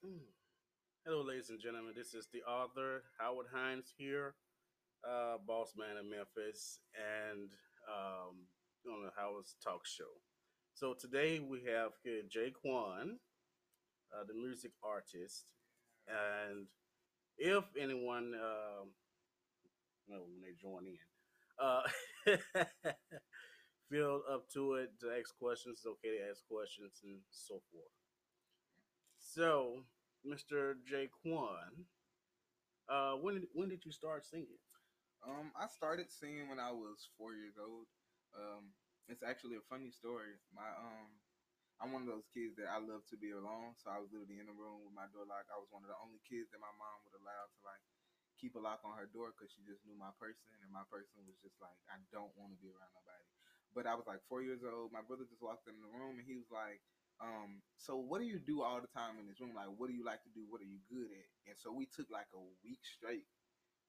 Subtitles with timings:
[0.00, 1.92] Hello, ladies and gentlemen.
[1.96, 4.34] This is the author Howard Hines here,
[5.02, 7.50] uh, boss man in Memphis, and
[7.90, 8.46] um,
[8.94, 10.22] on the Howard's Talk Show.
[10.74, 13.18] So today we have here Jaye Qaun,
[14.14, 15.46] uh, the music artist,
[16.06, 16.68] and
[17.36, 18.94] if anyone, um,
[20.06, 20.98] when they join in,
[21.60, 21.82] uh,
[23.90, 28.07] feel up to it to ask questions, it's okay to ask questions and so forth.
[29.28, 29.84] So,
[30.24, 30.80] Mr.
[30.88, 31.84] Jaye Qaun,
[32.88, 34.56] uh, when did, when did you start singing?
[35.20, 37.84] Um, I started singing when I was four years old.
[38.32, 38.72] Um,
[39.04, 40.40] it's actually a funny story.
[40.48, 41.12] My um,
[41.76, 43.76] I'm one of those kids that I love to be alone.
[43.76, 45.52] So I was literally in the room with my door locked.
[45.52, 47.84] I was one of the only kids that my mom would allow to like
[48.40, 51.20] keep a lock on her door because she just knew my person, and my person
[51.28, 53.28] was just like, I don't want to be around nobody.
[53.76, 54.88] But I was like four years old.
[54.96, 56.80] My brother just walked in the room and he was like,
[57.18, 59.54] um, so what do you do all the time in this room?
[59.54, 60.46] Like, what do you like to do?
[60.46, 61.28] What are you good at?
[61.50, 63.26] And so we took like a week straight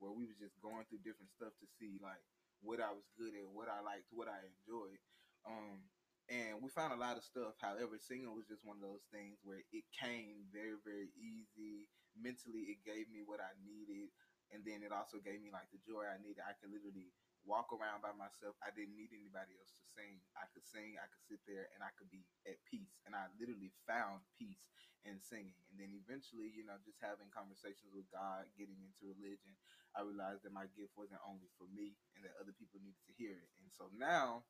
[0.01, 2.23] where we was just going through different stuff to see like
[2.65, 4.99] what I was good at, what I liked, what I enjoyed.
[5.45, 5.85] Um,
[6.29, 7.57] and we found a lot of stuff.
[7.61, 11.89] However, singing was just one of those things where it came very, very easy.
[12.17, 14.09] Mentally, it gave me what I needed,
[14.53, 16.41] and then it also gave me like the joy I needed.
[16.41, 17.13] I could literally
[17.47, 18.55] walk around by myself.
[18.59, 20.19] I didn't need anybody else to sing.
[20.35, 22.99] I could sing, I could sit there, and I could be at peace.
[23.07, 24.63] And I literally found peace
[25.07, 25.55] in singing.
[25.71, 29.55] And then eventually, you know, just having conversations with God, getting into religion,
[29.95, 33.13] I realized that my gift wasn't only for me and that other people needed to
[33.15, 33.51] hear it.
[33.63, 34.43] And so now,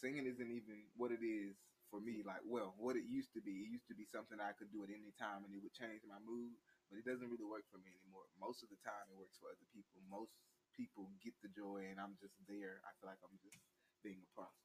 [0.00, 1.54] singing isn't even what it is
[1.92, 2.24] for me.
[2.24, 3.66] Like, well, what it used to be.
[3.66, 6.02] It used to be something I could do at any time and it would change
[6.08, 6.56] my mood.
[6.90, 8.26] But it doesn't really work for me anymore.
[8.34, 10.02] Most of the time, it works for other people.
[10.10, 10.34] Most
[10.80, 12.80] people get the joy and I'm just there.
[12.88, 13.60] I feel like I'm just
[14.00, 14.64] being a parcel.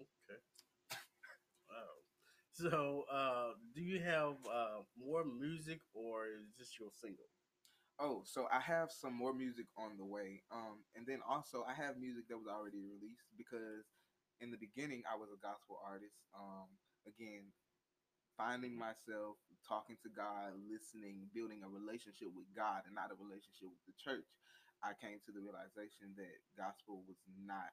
[0.00, 0.40] Okay.
[1.68, 1.96] Wow.
[2.54, 7.28] So, uh, do you have uh, more music or is this your single?
[8.00, 10.42] Oh, so I have some more music on the way.
[10.50, 13.86] Um, and then also I have music that was already released because
[14.40, 16.18] in the beginning I was a gospel artist.
[16.34, 16.70] Um,
[17.06, 17.52] again,
[18.36, 23.70] finding myself talking to God, listening, building a relationship with God and not a relationship
[23.70, 24.26] with the church.
[24.84, 27.72] I came to the realization that gospel was not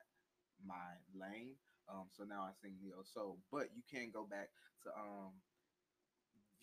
[0.63, 1.59] my lane.
[1.91, 3.43] Um, so now I sing neo soul.
[3.51, 4.47] But you can go back
[4.87, 5.35] to um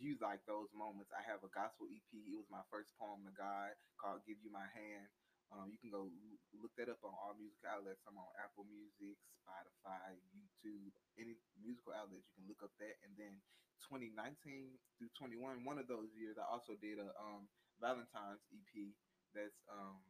[0.00, 1.12] view like those moments.
[1.12, 2.08] I have a gospel EP.
[2.14, 5.12] It was my first poem to God called "Give You My Hand."
[5.52, 6.12] Um, you can go
[6.60, 8.04] look that up on all music outlets.
[8.04, 12.28] I'm on Apple Music, Spotify, YouTube, any musical outlets.
[12.36, 13.00] You can look up that.
[13.00, 13.40] And then
[13.88, 17.48] 2019 through 21, one of those years, I also did a um,
[17.80, 18.92] Valentine's EP
[19.32, 20.04] that's um,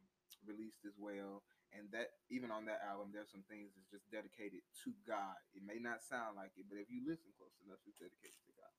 [0.45, 1.41] released as well.
[1.69, 5.37] And that even on that album, there's some things that's just dedicated to God.
[5.53, 8.53] It may not sound like it, but if you listen close enough, it's dedicated to
[8.57, 8.73] God.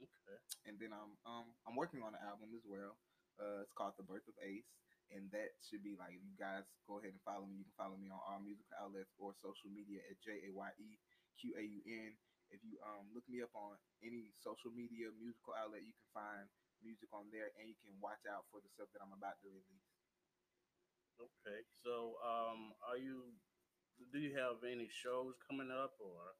[0.00, 0.38] Okay.
[0.64, 2.96] And then I'm um I'm working on an album as well.
[3.36, 4.66] Uh, it's called The Birth of Ace,
[5.14, 7.60] and that should be like you guys go ahead and follow me.
[7.60, 10.70] You can follow me on all musical outlets or social media at J A Y
[10.80, 10.90] E
[11.38, 12.14] Q A U N.
[12.48, 16.44] If you um look me up on any social media musical outlet, you can find
[16.80, 19.50] music on there, and you can watch out for the stuff that I'm about to
[19.50, 19.87] release.
[21.18, 21.60] Okay.
[21.82, 23.34] So, um, are you?
[24.14, 26.38] Do you have any shows coming up, or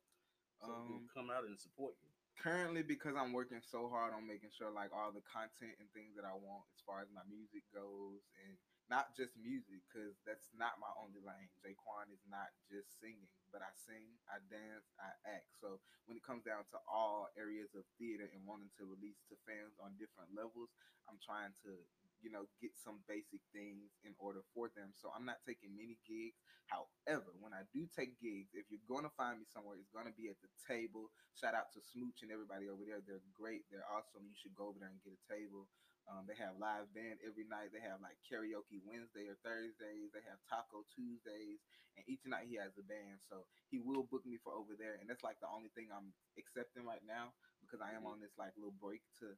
[0.63, 2.09] so Um, come out and support you?
[2.39, 6.15] currently because I'm working so hard on making sure like all the content and things
[6.15, 8.55] that I want as far as my music goes and
[8.87, 11.51] not just music because that's not my only lane.
[11.59, 15.51] Jaye Qaun is not just singing, but I sing, I dance, I act.
[15.59, 19.37] So when it comes down to all areas of theater and wanting to release to
[19.43, 20.71] fans on different levels,
[21.11, 21.75] I'm trying to
[22.23, 24.93] you know get some basic things in order for them.
[24.95, 26.39] So I'm not taking many gigs.
[26.69, 30.29] However, when I do take gigs, if you're gonna find me somewhere, it's gonna be
[30.29, 31.09] at the table.
[31.39, 33.01] Shout out to Smooch and everybody over there.
[33.01, 33.65] They're great.
[33.71, 34.27] They're awesome.
[34.29, 35.71] You should go over there and get a table.
[36.09, 37.69] Um, they have live band every night.
[37.69, 40.09] They have like karaoke Wednesday or Thursdays.
[40.09, 41.61] They have taco Tuesdays,
[42.01, 43.21] and each night he has a band.
[43.29, 46.17] So he will book me for over there, and that's like the only thing I'm
[46.41, 49.37] accepting right now because I am on this like little break to,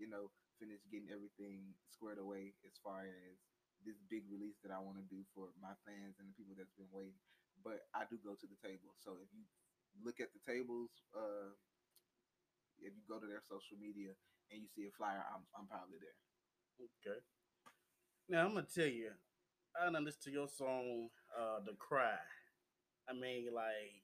[0.00, 3.34] you know, finish getting everything squared away as far as
[3.84, 6.72] this big release that I want to do for my fans and the people that's
[6.74, 7.18] been waiting.
[7.62, 8.92] But I do go to the table.
[9.00, 9.44] So if you
[10.04, 11.52] look at the tables, uh,
[12.80, 14.12] if you go to their social media
[14.52, 16.18] and you see a flyer, I'm I'm probably there.
[16.80, 17.20] Okay.
[18.28, 19.12] Now I'm gonna tell you,
[19.76, 22.18] I done listened to your song, uh, "The Cry."
[23.08, 24.02] I mean, like,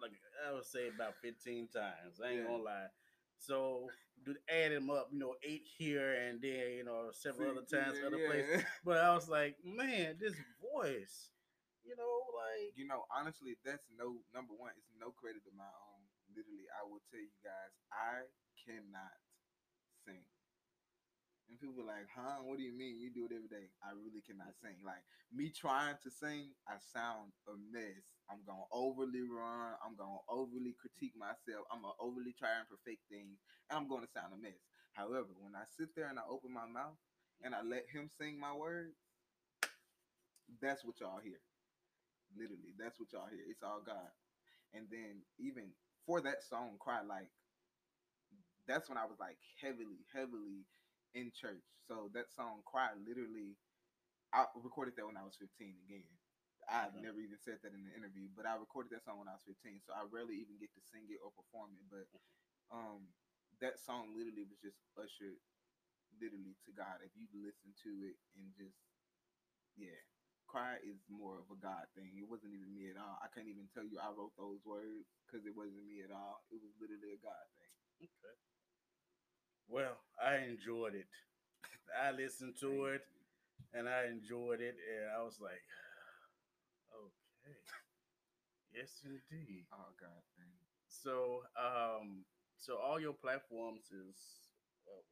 [0.00, 0.12] like
[0.46, 2.20] I would say about 15 times.
[2.20, 2.50] I ain't Yeah.
[2.50, 2.90] gonna lie.
[3.46, 3.90] So,
[4.24, 7.98] do add them up, you know, eight here and there, you know, several other times,
[8.00, 8.28] yeah, other yeah.
[8.30, 8.62] places.
[8.84, 11.30] But I was like, man, this voice,
[11.84, 14.70] you know, like, You know, honestly, that's no number one.
[14.78, 15.92] It's no credit to my own
[16.36, 18.24] literally, I will tell you guys, I
[18.64, 19.16] cannot
[20.04, 20.24] sing.
[21.52, 22.40] And people are like, huh?
[22.40, 22.96] What do you mean?
[22.96, 23.68] You do it every day.
[23.84, 24.80] I really cannot sing.
[24.80, 28.08] Like me trying to sing, I sound a mess.
[28.32, 29.76] I'm gonna overly run.
[29.84, 31.68] I'm gonna overly critique myself.
[31.68, 33.36] I'm gonna overly try and perfect things,
[33.68, 34.56] and I'm gonna sound a mess.
[34.96, 36.96] However, when I sit there and I open my mouth
[37.44, 38.96] and I let him sing my words,
[40.56, 41.44] that's what y'all hear.
[42.32, 43.44] Literally, that's what y'all hear.
[43.44, 44.08] It's all God.
[44.72, 45.76] And then even
[46.08, 47.28] for that song, Cry Like,
[48.64, 50.64] that's when I was like heavily, heavily
[51.14, 51.64] in church.
[51.88, 53.56] So that song Cry literally
[54.32, 55.50] I recorded that when I was 15
[55.84, 56.08] again.
[56.70, 59.34] I've never even said that in the interview, but I recorded that song when I
[59.34, 61.84] was 15, so I rarely even get to sing it or perform it.
[61.90, 62.06] But
[62.70, 63.12] um,
[63.60, 65.42] that song literally was just ushered
[66.20, 67.02] literally to God.
[67.02, 68.78] If you listen to it and just
[69.76, 69.96] yeah,
[70.48, 72.16] cry is more of a God thing.
[72.20, 73.18] It wasn't even me at all.
[73.22, 76.44] I can't even tell you I wrote those words because it wasn't me at all.
[76.52, 77.76] It was literally a God thing.
[78.04, 78.36] Okay.
[79.68, 80.01] Well,
[80.32, 81.12] I enjoyed it.
[81.92, 83.02] I listened to it
[83.74, 85.60] and I enjoyed it, and I was like,
[86.96, 87.56] okay,
[88.72, 89.64] yes, indeed.
[89.72, 90.24] Oh God.
[90.88, 92.24] So, um,
[92.56, 94.16] so all your platforms is
[94.88, 95.04] uh,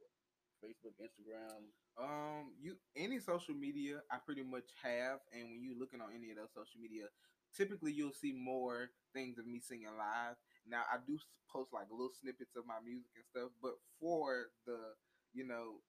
[0.63, 1.69] Facebook, Instagram.
[1.99, 6.31] Um, you any social media I pretty much have, and when you're looking on any
[6.31, 7.05] of those social media,
[7.55, 10.37] typically you'll see more things of me singing live.
[10.67, 11.17] Now I do
[11.51, 14.95] post like little snippets of my music and stuff, but for the
[15.33, 15.81] you know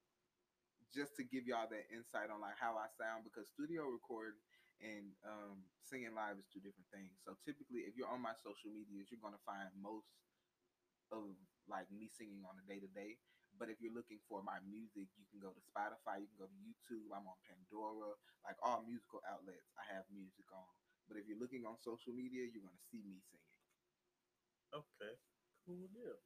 [0.92, 4.36] just to give y'all that insight on like how I sound because studio recording
[4.84, 7.16] and um, singing live is two different things.
[7.24, 10.10] So typically, if you're on my social medias, you're gonna find most
[11.14, 11.38] of
[11.70, 13.16] like me singing on a day to day.
[13.60, 16.48] But if you're looking for my music, you can go to Spotify, you can go
[16.48, 17.12] to YouTube.
[17.12, 18.16] I'm on Pandora,
[18.48, 19.69] like all musical outlets.
[19.76, 20.69] I have music on.
[21.06, 23.51] But if you're looking on social media, you're gonna see me singing.
[24.72, 25.12] Okay,
[25.69, 26.16] cool deal.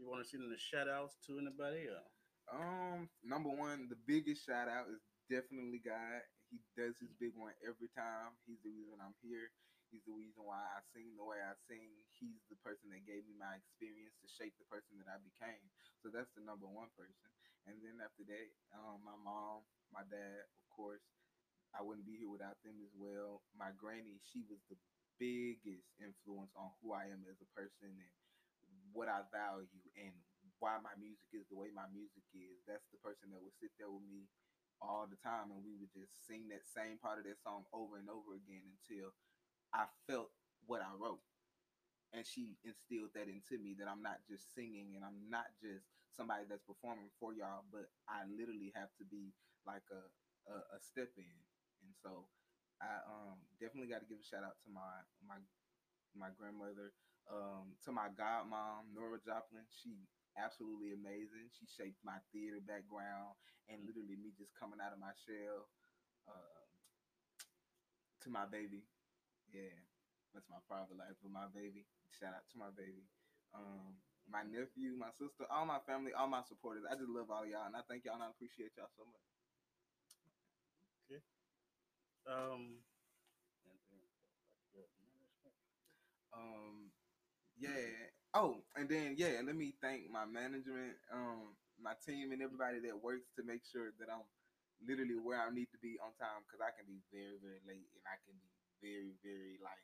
[0.00, 1.84] You want to see the shout outs to anybody?
[1.84, 2.16] Else?
[2.48, 6.24] Um, number one, the biggest shout out is definitely God.
[6.48, 8.32] He does his big one every time.
[8.48, 9.52] He's the reason I'm here.
[9.92, 11.92] He's the reason why I sing the way I sing.
[12.16, 15.64] He's the person that gave me my experience to shape the person that I became.
[16.00, 17.28] So that's the number one person.
[17.68, 21.04] And then after that, um, my mom, my dad, of course.
[21.76, 23.44] I wouldn't be here without them as well.
[23.52, 24.80] My granny, she was the
[25.18, 28.14] biggest influence on who I am as a person and
[28.94, 29.68] what I value
[29.98, 30.14] and
[30.58, 32.58] why my music is the way my music is.
[32.66, 34.26] That's the person that would sit there with me
[34.82, 37.98] all the time and we would just sing that same part of that song over
[37.98, 39.10] and over again until
[39.74, 40.30] I felt
[40.66, 41.22] what I wrote.
[42.14, 45.84] And she instilled that into me that I'm not just singing and I'm not just
[46.14, 49.34] somebody that's performing for y'all, but I literally have to be
[49.68, 50.02] like a,
[50.48, 51.36] a, a step in.
[51.84, 52.26] And so
[52.78, 55.38] I um definitely got to give a shout out to my my
[56.16, 56.94] my grandmother,
[57.30, 59.66] um, to my godmom, Nora Joplin.
[59.70, 60.08] She
[60.38, 61.50] absolutely amazing.
[61.54, 63.34] She shaped my theater background
[63.68, 65.68] and literally me just coming out of my shell.
[66.28, 66.66] Um,
[68.24, 68.84] to my baby,
[69.52, 69.74] yeah,
[70.34, 71.16] that's my private life.
[71.22, 73.06] But my baby, shout out to my baby.
[73.54, 73.96] Um,
[74.28, 76.84] my nephew, my sister, all my family, all my supporters.
[76.84, 79.28] I just love all y'all, and I thank y'all, and I appreciate y'all so much.
[82.28, 82.84] Um,
[86.32, 86.90] Um,
[87.58, 88.08] yeah.
[88.34, 93.02] Oh, and then yeah, let me thank my management, um, my team, and everybody that
[93.02, 94.26] works to make sure that I'm
[94.84, 97.88] literally where I need to be on time because I can be very, very late
[97.96, 98.52] and I can be
[98.84, 99.82] very, very like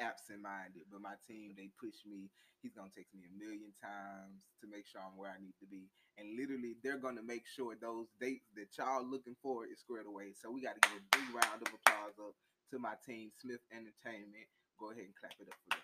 [0.00, 0.86] absent-minded.
[0.90, 2.30] But my team, they push me.
[2.62, 5.66] He's gonna text me a million times to make sure I'm where I need to
[5.66, 10.06] be, and literally they're gonna make sure those dates that y'all looking for is squared
[10.06, 10.30] away.
[10.38, 12.38] So we got to give a big round of applause up
[12.70, 14.46] to my team, Smith Entertainment.
[14.78, 15.82] Go ahead and clap it up for them.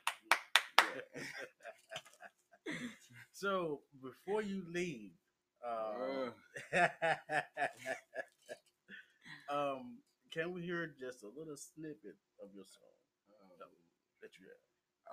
[0.86, 1.22] Yeah.
[3.32, 5.10] so before you leave,
[5.66, 6.30] uh,
[9.52, 9.98] um,
[10.32, 12.94] can we hear just a little snippet of your song
[14.22, 14.62] that you have?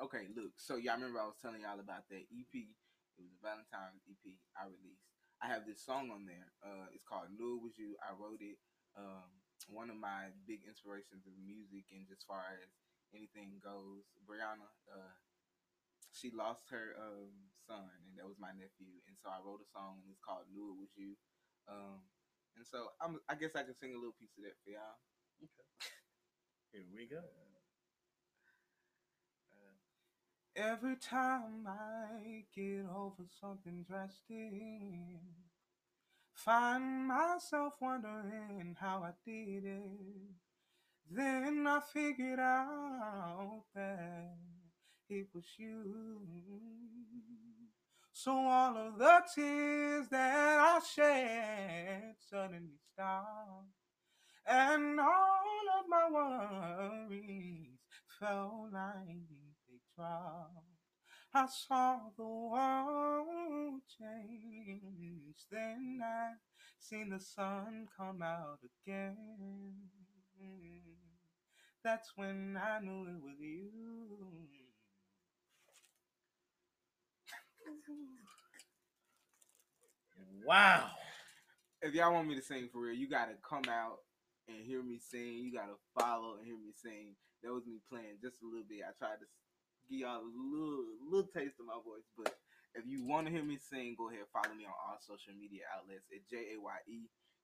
[0.03, 0.51] okay, look.
[0.59, 2.53] So y'all remember I was telling y'all about that EP.
[2.53, 4.25] It was a Valentine's EP
[4.59, 5.07] I released.
[5.39, 6.51] I have this song on there.
[6.59, 8.59] Uh, it's called "Knew It Was You." I wrote it.
[8.95, 9.27] Um,
[9.71, 12.69] one of my big inspirations of music and just far as
[13.15, 14.67] anything goes, Brianna.
[14.87, 15.15] Uh,
[16.11, 17.31] she lost her um,
[17.67, 18.99] son, and that was my nephew.
[19.07, 21.15] And so I wrote a song, and it's called "Knew It Was You."
[21.71, 22.03] Um,
[22.55, 24.99] and so I'm, I guess I can sing a little piece of that for y'all.
[25.43, 25.67] Okay.
[26.71, 27.23] Here we go.
[30.57, 35.19] Every time I get over something drastic,
[36.33, 39.81] find myself wondering how I did it.
[41.11, 44.37] Then I figured out that
[45.09, 46.21] it was you.
[48.13, 53.73] So all of the tears that I shed suddenly stopped,
[54.45, 57.77] and all of my worries
[58.17, 59.44] felt like
[59.97, 66.33] I saw the world change, then I
[66.79, 69.73] seen the sun come out again.
[71.83, 74.47] That's when I knew it was you.
[80.45, 80.89] Wow.
[81.81, 83.99] If y'all want me to sing for real, you gotta come out
[84.47, 85.37] and hear me sing.
[85.37, 87.15] You gotta follow and hear me sing.
[87.43, 88.81] That was me playing just a little bit.
[88.81, 89.27] I tried to
[89.89, 92.33] give y'all a little little taste of my voice, but
[92.75, 95.63] if you want to hear me sing, go ahead follow me on all social media
[95.71, 96.99] outlets at J A Y E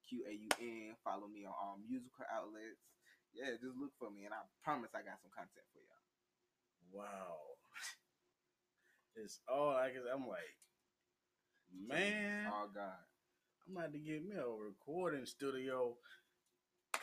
[0.07, 0.95] Q A U N.
[1.03, 2.83] Follow me on all musical outlets.
[3.31, 6.03] Yeah, just look for me, and I promise I got some content for y'all.
[6.91, 7.55] Wow.
[9.15, 10.03] It's all I can.
[10.11, 10.51] I'm like,
[11.71, 12.99] man, Oh God.
[13.67, 15.95] I'm about to get me a recording studio.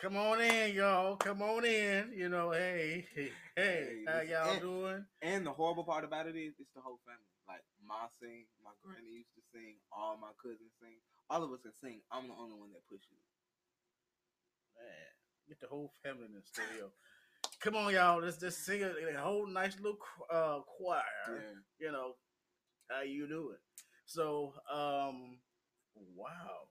[0.01, 1.17] Come on in, y'all.
[1.17, 2.13] Come on in.
[2.15, 5.05] You know, hey, hey, hey, how y'all and- doing?
[5.21, 7.19] And the horrible part about it is, it's the whole family.
[7.49, 10.95] Like my sing, my granny used to sing, all my cousins sing,
[11.29, 11.99] all of us can sing.
[12.13, 13.11] I'm the only one that pushes.
[14.77, 15.11] Man,
[15.49, 16.91] get the whole family in the studio.
[17.59, 18.21] Come on, y'all.
[18.21, 19.99] Let's just sing a, a whole nice little
[20.31, 21.03] uh, choir.
[21.27, 21.87] Yeah.
[21.87, 22.13] You know,
[22.89, 23.57] how you doing?
[24.05, 25.39] So, um,
[26.15, 26.69] wow.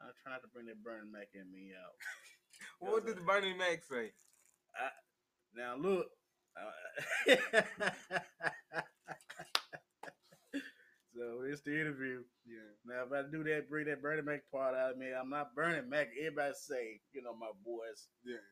[0.00, 1.94] I'm trying to bring that Bernie Mac in me out.
[2.80, 4.12] What did Bernie Mac say?
[5.54, 6.06] Now look.
[6.56, 7.34] uh,
[11.14, 12.22] so it's the interview.
[12.46, 12.70] Yeah.
[12.86, 15.08] Now if I do that, bring that Bernie Mac part out of me.
[15.12, 16.08] I'm not Bernie Mac.
[16.18, 18.42] Everybody say, you know, my boys Yeah.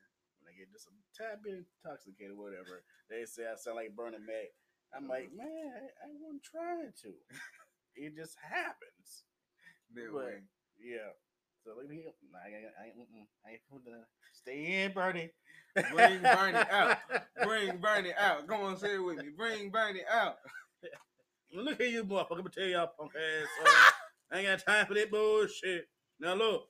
[0.43, 4.19] when I get just a tad bit intoxicated, whatever, they say I sound like Bernie
[4.23, 4.51] Mac.
[4.95, 7.13] I'm like, man, I, I wasn't trying to.
[7.99, 9.25] It just happens.
[9.95, 10.35] That But- way.
[10.79, 11.17] Yeah.
[11.67, 12.13] So look here.
[12.33, 12.85] Nah, I, I, I.
[12.85, 13.97] I ain't gonna
[14.33, 15.31] stay in, Bernie.
[15.75, 16.99] Bring Bernie out.
[17.43, 18.47] Bring Bernie out.
[18.47, 19.31] Go on, say it with me.
[19.37, 20.37] Bring Bernie out.
[21.53, 22.27] Look at you, motherfucker.
[22.31, 23.49] I'm gonna tell y'all, punk ass.
[23.59, 23.75] son.
[24.31, 25.89] I ain't got time for that bullshit.
[26.21, 26.69] Now look,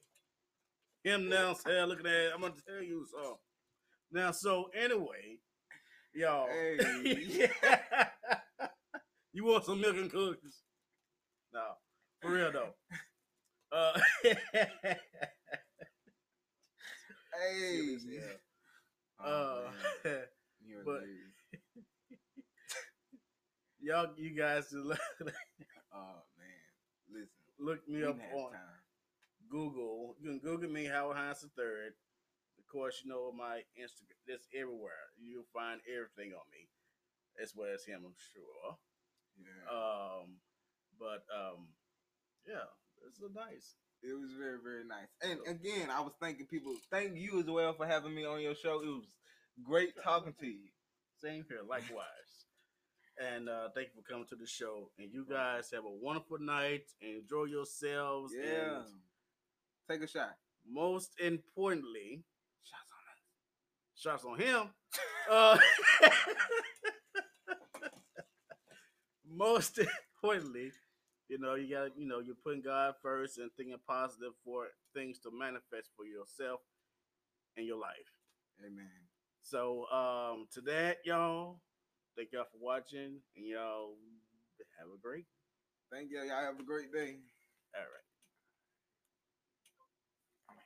[1.04, 2.32] him downstairs looking at.
[2.34, 3.36] I'm gonna tell you something.
[4.12, 5.36] Now, so anyway,
[6.14, 6.48] y'all.
[6.48, 6.78] Hey.
[9.34, 10.62] you want some milk and cookies?
[11.52, 11.64] No,
[12.22, 12.72] for real though.
[17.32, 17.96] Hey.
[18.08, 18.20] yeah.
[19.24, 19.66] Oh,
[20.04, 20.08] Uh,
[20.84, 21.02] but,
[23.80, 24.98] y'all, you guys just look,
[25.94, 26.64] Oh man.
[27.10, 27.46] Listen.
[27.58, 28.82] look me up on time.
[29.50, 30.16] Google.
[30.20, 31.92] You can Google me, Howard Hines the third.
[32.58, 34.18] Of course, you know my Instagram.
[34.26, 35.10] It's everywhere.
[35.18, 36.68] You'll find everything on me,
[37.42, 38.02] as well as him.
[38.04, 38.76] I'm sure.
[39.38, 39.70] Yeah.
[39.70, 40.36] Um,
[40.98, 41.68] but um,
[42.46, 42.68] yeah,
[43.08, 43.76] it's a nice.
[44.02, 45.08] It was very, very nice.
[45.22, 46.74] And again, I was thanking people.
[46.90, 48.80] Thank you as well for having me on your show.
[48.82, 49.06] It was
[49.64, 50.68] great talking to you.
[51.22, 52.04] Same here, likewise.
[53.18, 54.90] And uh, thank you for coming to the show.
[54.98, 56.84] And you guys have a wonderful night.
[57.00, 58.32] Enjoy yourselves.
[58.36, 58.76] Yeah.
[58.76, 58.84] And
[59.90, 60.34] Take a shot.
[60.70, 62.22] most importantly,
[62.62, 63.20] Shots on us.
[63.96, 64.70] shots on him.
[65.28, 65.58] Uh,
[69.28, 69.78] most
[70.22, 70.70] importantly,
[71.28, 75.18] you know, you got you know, you're putting God first and thinking positive for things
[75.20, 76.60] to manifest for yourself
[77.56, 78.12] and your life.
[78.64, 78.86] Amen.
[79.42, 81.60] So, um, to that, y'all,
[82.16, 83.94] thank y'all for watching, and y'all
[84.78, 85.26] have a great.
[85.92, 86.18] Thank you.
[86.18, 87.16] Y'all have a great day.
[87.74, 88.05] All right.